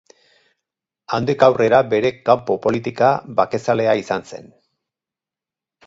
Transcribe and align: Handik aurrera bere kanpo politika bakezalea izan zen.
Handik 1.17 1.45
aurrera 1.49 1.83
bere 1.93 2.11
kanpo 2.31 2.57
politika 2.65 3.13
bakezalea 3.41 3.97
izan 4.05 4.29
zen. 4.33 4.53